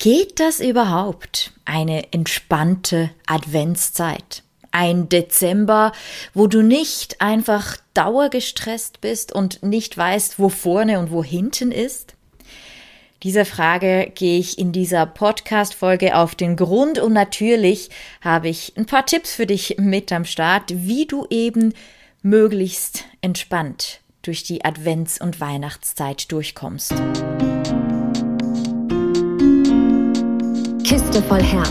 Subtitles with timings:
[0.00, 1.52] Geht das überhaupt?
[1.66, 4.42] Eine entspannte Adventszeit?
[4.72, 5.92] Ein Dezember,
[6.32, 12.14] wo du nicht einfach dauergestresst bist und nicht weißt, wo vorne und wo hinten ist?
[13.24, 17.90] Dieser Frage gehe ich in dieser Podcast-Folge auf den Grund und natürlich
[18.22, 21.74] habe ich ein paar Tipps für dich mit am Start, wie du eben
[22.22, 26.94] möglichst entspannt durch die Advents- und Weihnachtszeit durchkommst.
[30.90, 31.70] Kiste voll Herz,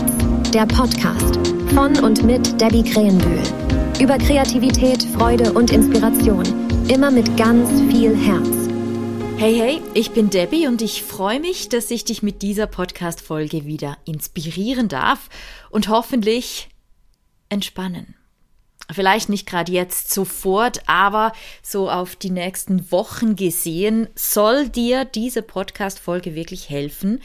[0.50, 1.36] der Podcast
[1.74, 3.42] von und mit Debbie Krähenbühl.
[4.00, 6.42] Über Kreativität, Freude und Inspiration.
[6.88, 8.48] Immer mit ganz viel Herz.
[9.36, 13.66] Hey, hey, ich bin Debbie und ich freue mich, dass ich dich mit dieser Podcast-Folge
[13.66, 15.28] wieder inspirieren darf
[15.68, 16.70] und hoffentlich
[17.50, 18.14] entspannen.
[18.90, 25.42] Vielleicht nicht gerade jetzt sofort, aber so auf die nächsten Wochen gesehen, soll dir diese
[25.42, 27.20] Podcast-Folge wirklich helfen,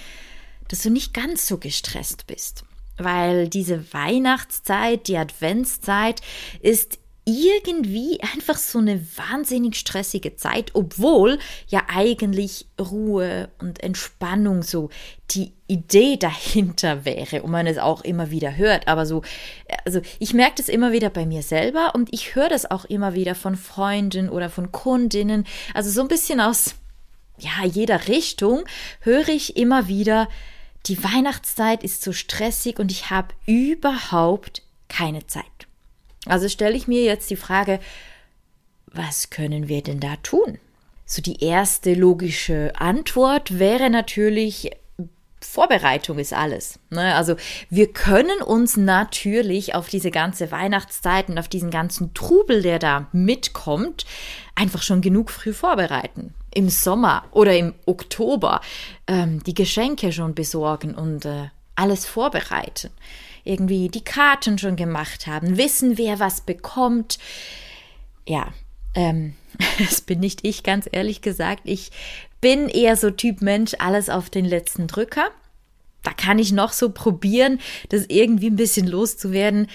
[0.67, 2.63] dass du nicht ganz so gestresst bist.
[2.97, 6.21] Weil diese Weihnachtszeit, die Adventszeit
[6.61, 14.89] ist irgendwie einfach so eine wahnsinnig stressige Zeit, obwohl ja eigentlich Ruhe und Entspannung so
[15.31, 18.87] die Idee dahinter wäre und man es auch immer wieder hört.
[18.87, 19.23] Aber so,
[19.85, 23.15] also ich merke das immer wieder bei mir selber und ich höre das auch immer
[23.15, 25.45] wieder von Freunden oder von Kundinnen.
[25.73, 26.75] Also so ein bisschen aus
[27.37, 28.63] ja, jeder Richtung
[29.01, 30.29] höre ich immer wieder,
[30.87, 35.45] die Weihnachtszeit ist so stressig und ich habe überhaupt keine Zeit.
[36.25, 37.79] Also stelle ich mir jetzt die Frage,
[38.87, 40.59] was können wir denn da tun?
[41.05, 44.71] So die erste logische Antwort wäre natürlich,
[45.39, 46.79] Vorbereitung ist alles.
[46.89, 47.13] Ne?
[47.13, 47.35] Also
[47.69, 53.07] wir können uns natürlich auf diese ganze Weihnachtszeit und auf diesen ganzen Trubel, der da
[53.11, 54.05] mitkommt,
[54.55, 56.33] einfach schon genug früh vorbereiten.
[56.55, 58.61] Im Sommer oder im Oktober
[59.05, 62.89] ähm, die Geschenke schon besorgen und äh, alles vorbereiten.
[63.43, 67.19] Irgendwie die Karten schon gemacht haben, wissen, wer was bekommt.
[68.27, 68.47] Ja,
[68.95, 69.35] ähm,
[69.77, 71.61] das bin nicht ich, ganz ehrlich gesagt.
[71.65, 71.91] Ich
[72.41, 75.29] bin eher so Typ Mensch, alles auf den letzten Drücker.
[76.03, 79.67] Da kann ich noch so probieren, das irgendwie ein bisschen loszuwerden.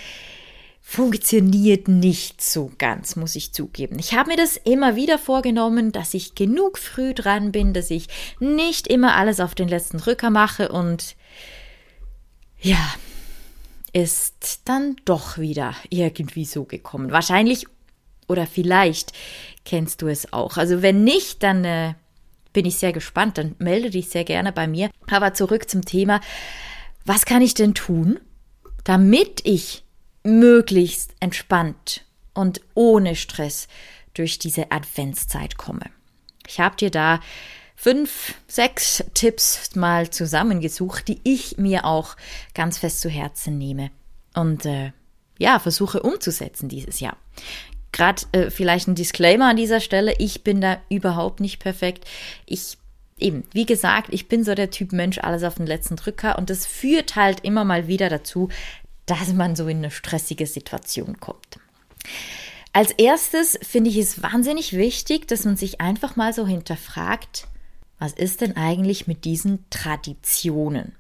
[0.93, 4.01] Funktioniert nicht so ganz, muss ich zugeben.
[4.01, 8.09] Ich habe mir das immer wieder vorgenommen, dass ich genug früh dran bin, dass ich
[8.41, 11.15] nicht immer alles auf den letzten Drücker mache und
[12.61, 12.93] ja,
[13.93, 17.12] ist dann doch wieder irgendwie so gekommen.
[17.12, 17.69] Wahrscheinlich
[18.27, 19.12] oder vielleicht
[19.65, 20.57] kennst du es auch.
[20.57, 21.95] Also wenn nicht, dann äh,
[22.53, 23.39] bin ich sehr gespannt.
[23.39, 24.91] Dann melde dich sehr gerne bei mir.
[25.09, 26.21] Aber zurück zum Thema.
[27.05, 28.19] Was kann ich denn tun,
[28.83, 29.84] damit ich
[30.23, 32.05] möglichst entspannt
[32.35, 33.69] und ohne Stress
[34.15, 35.87] durch diese Adventszeit komme?
[36.47, 37.21] Ich habe dir da
[37.77, 42.17] fünf, sechs Tipps mal zusammengesucht, die ich mir auch
[42.55, 43.91] ganz fest zu Herzen nehme
[44.35, 44.93] und äh,
[45.39, 47.17] ja, versuche umzusetzen dieses Jahr.
[47.93, 52.05] Gerade äh, vielleicht ein Disclaimer an dieser Stelle, ich bin da überhaupt nicht perfekt.
[52.45, 52.77] Ich
[53.21, 56.51] eben, wie gesagt, ich bin so der Typ Mensch, alles auf den letzten Drücker und
[56.51, 58.49] das führt halt immer mal wieder dazu,
[59.10, 61.59] dass man so in eine stressige Situation kommt.
[62.72, 67.48] Als erstes finde ich es wahnsinnig wichtig, dass man sich einfach mal so hinterfragt,
[67.98, 70.93] was ist denn eigentlich mit diesen Traditionen?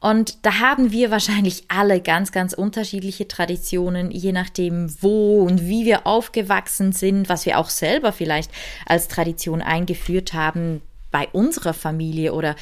[0.00, 5.86] Und da haben wir wahrscheinlich alle ganz, ganz unterschiedliche Traditionen, je nachdem, wo und wie
[5.86, 8.50] wir aufgewachsen sind, was wir auch selber vielleicht
[8.86, 12.56] als Tradition eingeführt haben bei unserer Familie oder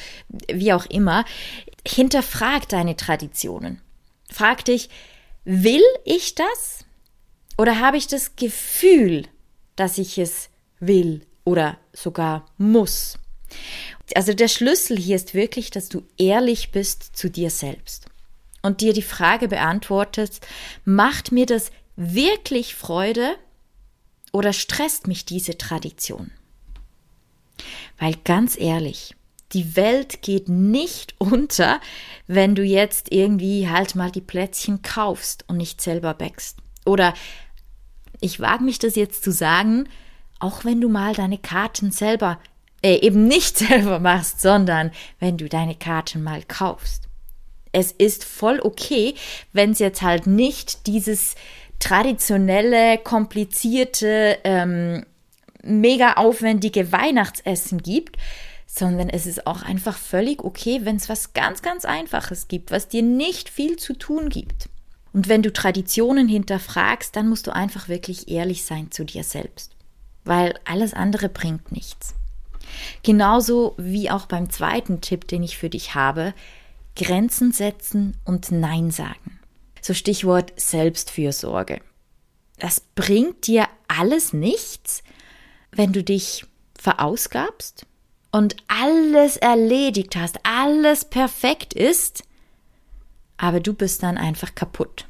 [0.51, 1.25] wie auch immer.
[1.87, 3.81] Hinterfrag deine Traditionen.
[4.31, 4.89] Frag dich,
[5.43, 6.85] will ich das?
[7.57, 9.27] Oder habe ich das Gefühl,
[9.75, 10.49] dass ich es
[10.79, 13.19] will oder sogar muss?
[14.15, 18.05] Also der Schlüssel hier ist wirklich, dass du ehrlich bist zu dir selbst
[18.61, 20.45] und dir die Frage beantwortest,
[20.85, 23.35] macht mir das wirklich Freude
[24.31, 26.31] oder stresst mich diese Tradition?
[27.99, 29.15] Weil ganz ehrlich,
[29.53, 31.79] die Welt geht nicht unter,
[32.27, 36.57] wenn du jetzt irgendwie halt mal die Plätzchen kaufst und nicht selber bäckst.
[36.85, 37.13] Oder
[38.19, 39.87] ich wage mich das jetzt zu sagen,
[40.39, 42.39] auch wenn du mal deine Karten selber
[42.81, 47.07] äh, eben nicht selber machst, sondern wenn du deine Karten mal kaufst.
[47.73, 49.15] Es ist voll okay,
[49.53, 51.35] wenn es jetzt halt nicht dieses
[51.79, 55.05] traditionelle, komplizierte, ähm,
[55.63, 58.17] mega aufwendige Weihnachtsessen gibt,
[58.73, 62.87] sondern es ist auch einfach völlig okay, wenn es was ganz, ganz Einfaches gibt, was
[62.87, 64.69] dir nicht viel zu tun gibt.
[65.11, 69.75] Und wenn du Traditionen hinterfragst, dann musst du einfach wirklich ehrlich sein zu dir selbst,
[70.23, 72.15] weil alles andere bringt nichts.
[73.03, 76.33] Genauso wie auch beim zweiten Tipp, den ich für dich habe,
[76.95, 79.39] Grenzen setzen und Nein sagen.
[79.81, 81.81] So Stichwort Selbstfürsorge.
[82.57, 85.03] Das bringt dir alles nichts,
[85.71, 86.45] wenn du dich
[86.79, 87.85] verausgabst
[88.31, 92.23] und alles erledigt hast, alles perfekt ist,
[93.37, 95.05] aber du bist dann einfach kaputt.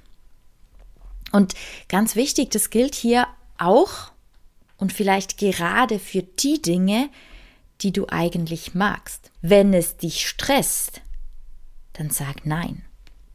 [1.32, 1.54] Und
[1.88, 3.28] ganz wichtig, das gilt hier
[3.58, 4.12] auch
[4.78, 7.10] und vielleicht gerade für die Dinge,
[7.82, 9.32] die du eigentlich magst.
[9.42, 11.02] Wenn es dich stresst,
[11.94, 12.84] dann sag nein.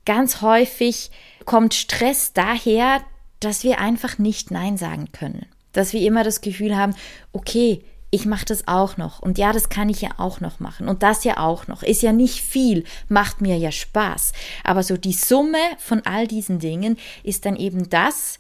[0.05, 1.11] Ganz häufig
[1.45, 3.03] kommt Stress daher,
[3.41, 5.47] dass wir einfach nicht nein sagen können.
[5.73, 6.95] Dass wir immer das Gefühl haben,
[7.33, 10.89] okay, ich mache das auch noch und ja, das kann ich ja auch noch machen
[10.89, 11.83] und das ja auch noch.
[11.83, 14.33] Ist ja nicht viel, macht mir ja Spaß.
[14.65, 18.39] Aber so die Summe von all diesen Dingen ist dann eben das,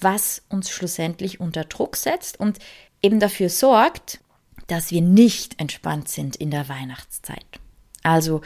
[0.00, 2.58] was uns schlussendlich unter Druck setzt und
[3.02, 4.20] eben dafür sorgt,
[4.68, 7.44] dass wir nicht entspannt sind in der Weihnachtszeit.
[8.02, 8.40] Also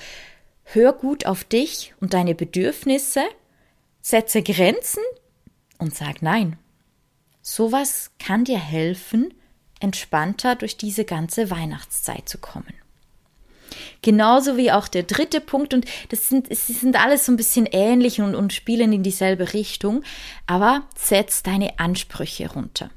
[0.65, 3.23] hör gut auf dich und deine Bedürfnisse,
[4.01, 5.03] setze Grenzen
[5.79, 6.59] und sag Nein.
[7.43, 9.35] Sowas kann dir helfen,
[9.85, 12.75] entspannter durch diese ganze Weihnachtszeit zu kommen.
[14.03, 17.67] Genauso wie auch der dritte Punkt, und das sind, sie sind alles so ein bisschen
[17.67, 20.03] ähnlich und, und spielen in dieselbe Richtung,
[20.47, 22.91] aber setz deine Ansprüche runter.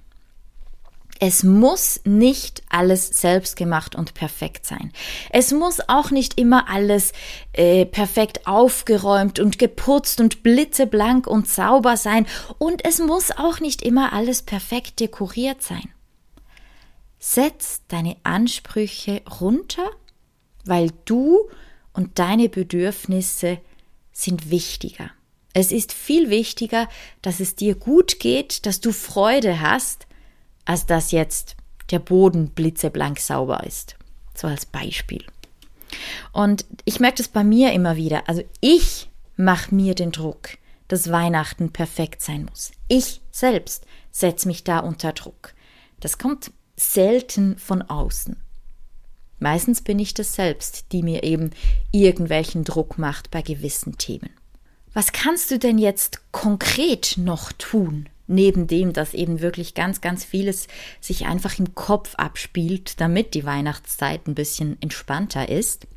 [1.20, 4.92] Es muss nicht alles selbstgemacht und perfekt sein.
[5.32, 7.12] Es muss auch nicht immer alles
[7.54, 12.28] äh, perfekt aufgeräumt und geputzt und blitzeblank und sauber sein.
[12.60, 15.90] Und es muss auch nicht immer alles perfekt dekoriert sein.
[17.30, 19.92] Setz deine Ansprüche runter,
[20.64, 21.50] weil du
[21.92, 23.60] und deine Bedürfnisse
[24.14, 25.12] sind wichtiger.
[25.52, 26.88] Es ist viel wichtiger,
[27.22, 30.08] dass es dir gut geht, dass du Freude hast,
[30.64, 31.58] als dass jetzt
[31.92, 33.98] der Boden blitzeblank sauber ist.
[34.34, 35.26] So als Beispiel.
[36.32, 38.30] Und ich merke das bei mir immer wieder.
[38.30, 40.52] Also ich mache mir den Druck,
[40.88, 42.72] dass Weihnachten perfekt sein muss.
[42.88, 45.54] Ich selbst setze mich da unter Druck.
[46.00, 48.38] Das kommt selten von außen.
[49.40, 51.52] Meistens bin ich das selbst, die mir eben
[51.92, 54.30] irgendwelchen Druck macht bei gewissen Themen.
[54.94, 60.26] Was kannst du denn jetzt konkret noch tun, neben dem, dass eben wirklich ganz, ganz
[60.26, 60.68] vieles
[61.00, 65.88] sich einfach im Kopf abspielt, damit die Weihnachtszeit ein bisschen entspannter ist.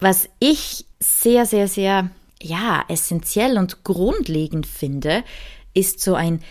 [0.00, 2.10] Was ich sehr, sehr, sehr,
[2.42, 5.24] ja, essentiell und grundlegend finde,
[5.74, 6.42] ist so ein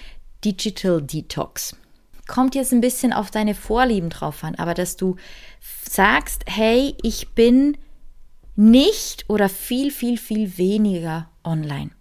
[0.45, 1.75] Digital Detox.
[2.27, 5.17] Kommt jetzt ein bisschen auf deine Vorlieben drauf an, aber dass du
[5.89, 7.77] sagst, hey, ich bin
[8.55, 11.91] nicht oder viel, viel, viel weniger online.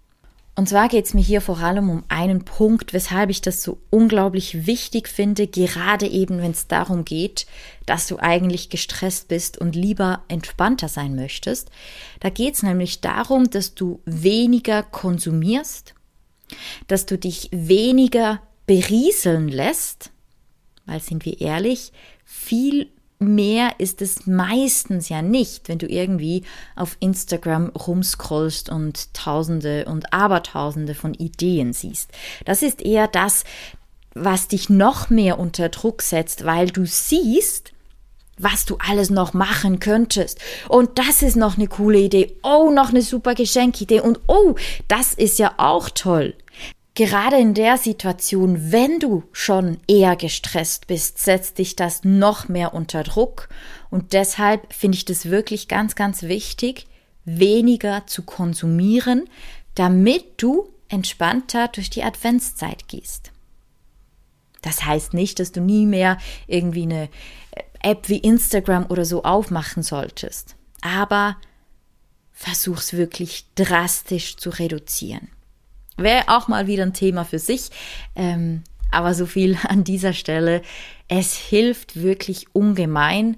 [0.55, 3.79] Und zwar geht es mir hier vor allem um einen Punkt, weshalb ich das so
[3.89, 7.47] unglaublich wichtig finde, gerade eben, wenn es darum geht,
[7.87, 11.71] dass du eigentlich gestresst bist und lieber entspannter sein möchtest.
[12.21, 15.95] Da geht es nämlich darum, dass du weniger konsumierst,
[16.87, 18.43] dass du dich weniger
[18.73, 20.13] berieseln lässt,
[20.87, 21.93] weil sind wir ehrlich,
[22.25, 22.89] viel
[23.19, 30.15] mehr ist es meistens ja nicht, wenn du irgendwie auf Instagram rumscrollst und Tausende und
[30.15, 32.13] Abertausende von Ideen siehst.
[32.47, 33.45] Das ist eher das,
[34.15, 37.73] was dich noch mehr unter Druck setzt, weil du siehst,
[38.39, 40.39] was du alles noch machen könntest.
[40.71, 42.39] Und das ist noch eine coole Idee.
[42.43, 44.01] Oh, noch eine super Geschenkidee.
[44.01, 44.55] Und oh,
[44.89, 46.35] das ist ja auch toll.
[46.95, 52.75] Gerade in der Situation, wenn du schon eher gestresst bist, setzt dich das noch mehr
[52.75, 53.49] unter Druck.
[53.89, 56.87] Und deshalb finde ich das wirklich ganz, ganz wichtig,
[57.25, 59.25] weniger zu konsumieren,
[59.75, 63.33] damit du entspannter durch die Adventszeit gehst.
[64.61, 67.09] Das heißt nicht, dass du nie mehr irgendwie eine
[67.83, 70.57] App wie Instagram oder so aufmachen solltest.
[70.83, 71.39] Aber
[72.33, 75.31] versuch's wirklich drastisch zu reduzieren.
[75.97, 77.71] Wäre auch mal wieder ein Thema für sich.
[78.17, 80.63] Ähm, aber so viel an dieser Stelle.
[81.09, 83.37] Es hilft wirklich ungemein,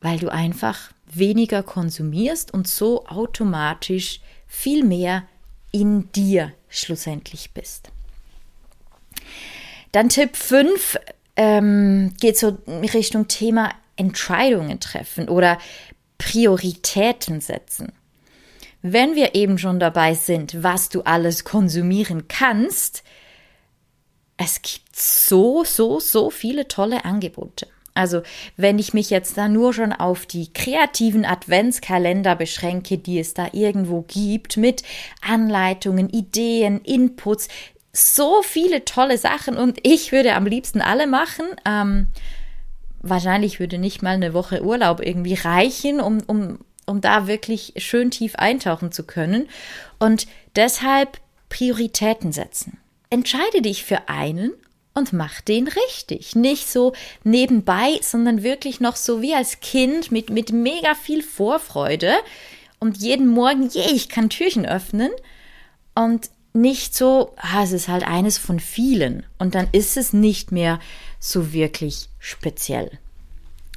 [0.00, 5.24] weil du einfach weniger konsumierst und so automatisch viel mehr
[5.72, 7.90] in dir schlussendlich bist.
[9.92, 10.98] Dann Tipp 5
[11.36, 15.58] ähm, geht so Richtung Thema Entscheidungen treffen oder
[16.18, 17.92] Prioritäten setzen.
[18.82, 23.02] Wenn wir eben schon dabei sind, was du alles konsumieren kannst,
[24.36, 27.66] es gibt so, so, so viele tolle Angebote.
[27.92, 28.22] Also
[28.56, 33.48] wenn ich mich jetzt da nur schon auf die kreativen Adventskalender beschränke, die es da
[33.52, 34.82] irgendwo gibt, mit
[35.20, 37.48] Anleitungen, Ideen, Inputs,
[37.92, 41.44] so viele tolle Sachen und ich würde am liebsten alle machen.
[41.66, 42.06] Ähm,
[43.00, 46.60] wahrscheinlich würde nicht mal eine Woche Urlaub irgendwie reichen, um, um
[46.90, 49.48] um da wirklich schön tief eintauchen zu können.
[49.98, 52.78] Und deshalb Prioritäten setzen.
[53.08, 54.52] Entscheide dich für einen
[54.92, 56.34] und mach den richtig.
[56.34, 56.92] Nicht so
[57.24, 62.12] nebenbei, sondern wirklich noch so wie als Kind mit, mit mega viel Vorfreude
[62.80, 65.10] und jeden Morgen, je, yeah, ich kann Türchen öffnen
[65.94, 70.50] und nicht so, ah, es ist halt eines von vielen und dann ist es nicht
[70.50, 70.80] mehr
[71.20, 72.98] so wirklich speziell.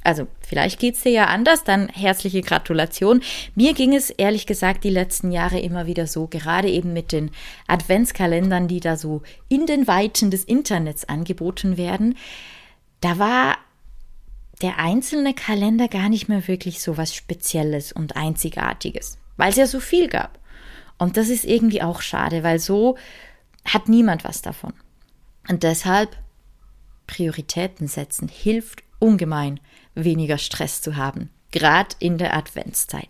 [0.04, 3.22] Also vielleicht geht's dir ja anders, dann herzliche Gratulation.
[3.54, 7.30] Mir ging es ehrlich gesagt die letzten Jahre immer wieder so, gerade eben mit den
[7.66, 12.18] Adventskalendern, die da so in den Weiten des Internets angeboten werden.
[13.00, 13.56] Da war
[14.60, 19.66] der einzelne Kalender gar nicht mehr wirklich so was Spezielles und Einzigartiges, weil es ja
[19.66, 20.38] so viel gab.
[20.98, 22.96] Und das ist irgendwie auch schade, weil so
[23.64, 24.74] hat niemand was davon.
[25.48, 26.16] Und deshalb
[27.06, 29.60] Prioritäten setzen hilft ungemein
[29.94, 33.08] weniger Stress zu haben, gerade in der Adventszeit.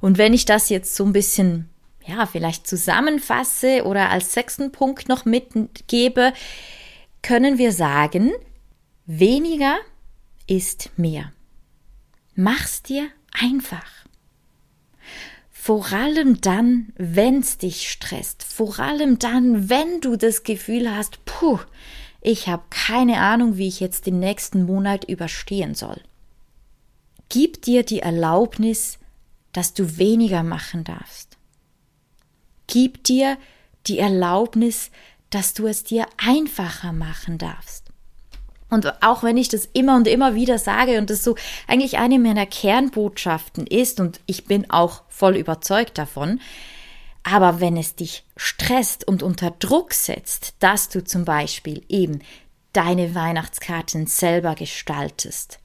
[0.00, 1.68] Und wenn ich das jetzt so ein bisschen,
[2.06, 6.32] ja, vielleicht zusammenfasse oder als sechsten Punkt noch mitgebe,
[7.22, 8.32] können wir sagen,
[9.06, 9.76] weniger
[10.46, 11.32] ist mehr.
[12.34, 13.86] Mach's dir einfach.
[15.50, 18.42] Vor allem dann, wenn's dich stresst.
[18.42, 21.58] Vor allem dann, wenn du das Gefühl hast, puh,
[22.24, 26.00] ich habe keine Ahnung, wie ich jetzt den nächsten Monat überstehen soll.
[27.28, 28.98] Gib dir die Erlaubnis,
[29.52, 31.36] dass du weniger machen darfst.
[32.66, 33.36] Gib dir
[33.86, 34.90] die Erlaubnis,
[35.28, 37.84] dass du es dir einfacher machen darfst.
[38.70, 41.36] Und auch wenn ich das immer und immer wieder sage und das so
[41.68, 46.40] eigentlich eine meiner Kernbotschaften ist und ich bin auch voll überzeugt davon,
[47.24, 52.20] aber wenn es dich stresst und unter Druck setzt, dass du zum Beispiel eben
[52.72, 55.58] deine Weihnachtskarten selber gestaltest,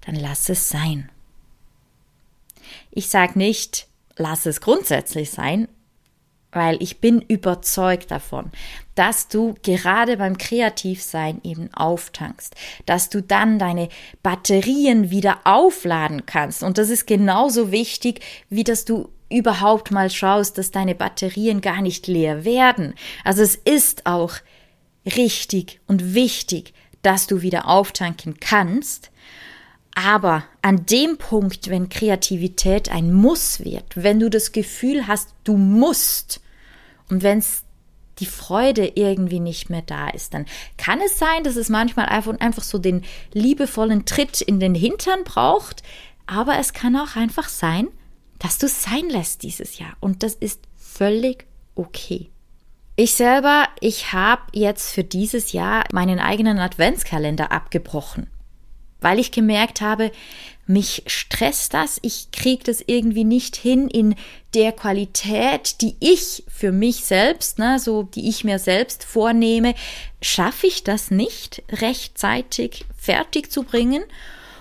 [0.00, 1.10] dann lass es sein.
[2.90, 3.86] Ich sage nicht,
[4.16, 5.68] lass es grundsätzlich sein,
[6.52, 8.50] weil ich bin überzeugt davon,
[8.94, 12.54] dass du gerade beim Kreativsein eben auftankst,
[12.86, 13.88] dass du dann deine
[14.22, 16.62] Batterien wieder aufladen kannst.
[16.62, 21.80] Und das ist genauso wichtig, wie dass du überhaupt mal schaust, dass deine Batterien gar
[21.80, 22.94] nicht leer werden.
[23.24, 24.34] Also es ist auch
[25.04, 29.10] richtig und wichtig, dass du wieder auftanken kannst.
[29.94, 35.56] Aber an dem Punkt, wenn Kreativität ein Muss wird, wenn du das Gefühl hast, du
[35.56, 36.40] musst
[37.10, 37.64] und wenn es
[38.18, 40.46] die Freude irgendwie nicht mehr da ist, dann
[40.76, 45.24] kann es sein, dass es manchmal einfach, einfach so den liebevollen Tritt in den Hintern
[45.24, 45.82] braucht,
[46.26, 47.88] aber es kann auch einfach sein,
[48.42, 49.96] dass du es sein lässt dieses Jahr.
[50.00, 51.46] Und das ist völlig
[51.76, 52.28] okay.
[52.96, 58.28] Ich selber, ich habe jetzt für dieses Jahr meinen eigenen Adventskalender abgebrochen,
[59.00, 60.10] weil ich gemerkt habe,
[60.66, 64.16] mich stresst das, ich kriege das irgendwie nicht hin in
[64.54, 69.74] der Qualität, die ich für mich selbst, ne, so die ich mir selbst vornehme,
[70.20, 74.02] schaffe ich das nicht rechtzeitig fertig zu bringen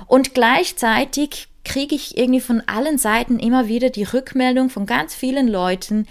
[0.08, 5.48] und gleichzeitig kriege ich irgendwie von allen Seiten immer wieder die Rückmeldung von ganz vielen
[5.48, 6.08] Leuten,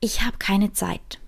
[0.00, 1.18] ich habe keine Zeit.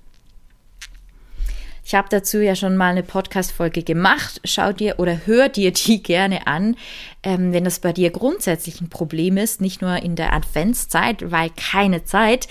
[1.85, 4.41] Ich habe dazu ja schon mal eine Podcast-Folge gemacht.
[4.45, 6.77] Schau dir oder hör dir die gerne an,
[7.23, 11.51] ähm, wenn das bei dir grundsätzlich ein Problem ist, nicht nur in der Adventszeit, weil
[11.51, 12.49] keine Zeit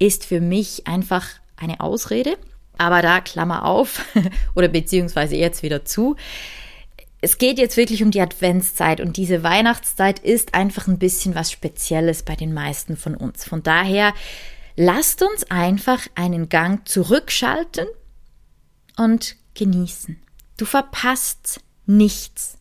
[0.00, 2.36] ist für mich einfach eine Ausrede.
[2.76, 4.04] Aber da Klammer auf
[4.56, 6.16] oder beziehungsweise jetzt wieder zu
[7.22, 11.52] es geht jetzt wirklich um die Adventszeit und diese Weihnachtszeit ist einfach ein bisschen was
[11.52, 13.44] Spezielles bei den meisten von uns.
[13.44, 14.12] Von daher
[14.74, 17.86] lasst uns einfach einen Gang zurückschalten
[18.96, 20.20] und genießen.
[20.56, 22.58] Du verpasst nichts.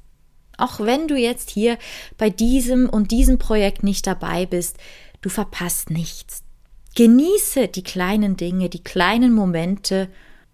[0.57, 1.79] Auch wenn du jetzt hier
[2.19, 4.77] bei diesem und diesem Projekt nicht dabei bist,
[5.21, 6.43] du verpasst nichts.
[6.93, 10.07] Genieße die kleinen Dinge, die kleinen Momente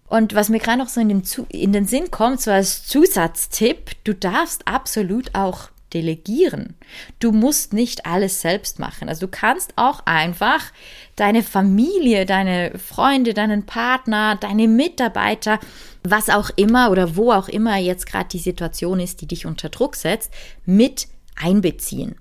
[0.08, 3.92] und was mir gerade noch so in den, in den Sinn kommt, so als Zusatztipp,
[4.04, 6.74] du darfst absolut auch delegieren.
[7.18, 9.08] Du musst nicht alles selbst machen.
[9.08, 10.72] Also du kannst auch einfach
[11.16, 15.58] deine Familie, deine Freunde, deinen Partner, deine Mitarbeiter,
[16.02, 19.68] was auch immer oder wo auch immer jetzt gerade die Situation ist, die dich unter
[19.68, 20.32] Druck setzt,
[20.64, 22.16] mit einbeziehen.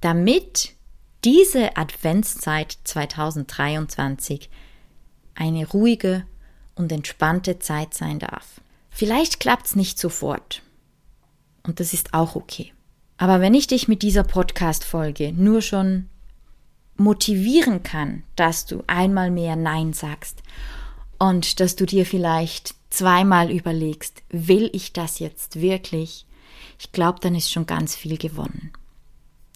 [0.00, 0.74] Damit
[1.24, 4.50] diese Adventszeit 2023
[5.34, 6.24] eine ruhige
[6.78, 8.60] und entspannte Zeit sein darf.
[8.90, 10.62] Vielleicht klappt's nicht sofort.
[11.62, 12.72] Und das ist auch okay.
[13.18, 16.08] Aber wenn ich dich mit dieser Podcast-Folge nur schon
[16.96, 20.42] motivieren kann, dass du einmal mehr Nein sagst
[21.18, 26.26] und dass du dir vielleicht zweimal überlegst, will ich das jetzt wirklich?
[26.78, 28.72] Ich glaube, dann ist schon ganz viel gewonnen.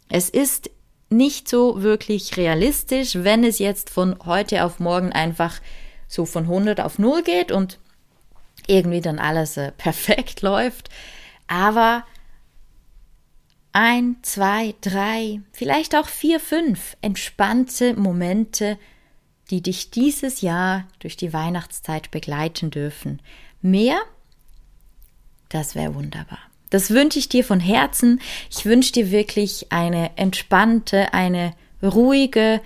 [0.09, 0.71] Es ist
[1.09, 5.61] nicht so wirklich realistisch, wenn es jetzt von heute auf morgen einfach
[6.13, 7.79] so von 100 auf 0 geht und
[8.67, 10.91] irgendwie dann alles äh, perfekt läuft.
[11.49, 12.05] Aber
[13.73, 18.79] ein, zwei, drei, vielleicht auch vier, fünf entspannte Momente,
[19.51, 23.21] die dich dieses Jahr durch die Weihnachtszeit begleiten dürfen.
[23.63, 23.99] Mehr?
[25.49, 26.39] Das wäre wunderbar.
[26.69, 28.21] Das wünsche ich dir von Herzen.
[28.51, 32.61] Ich wünsche dir wirklich eine entspannte, eine ruhige,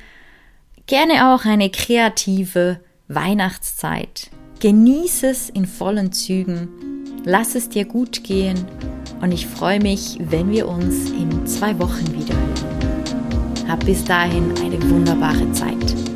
[0.86, 4.30] gerne auch eine kreative Weihnachtszeit.
[4.58, 6.68] Genieße es in vollen Zügen.
[7.24, 8.66] Lass es dir gut gehen.
[9.20, 13.68] Und ich freue mich, wenn wir uns in zwei Wochen wieder hören.
[13.68, 16.15] Hab bis dahin eine wunderbare Zeit.